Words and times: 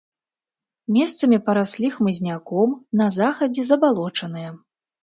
Месцамі 0.95 1.39
параслі 1.49 1.93
хмызняком, 1.99 2.69
на 3.03 3.13
захадзе 3.23 3.71
забалочаныя. 3.73 4.51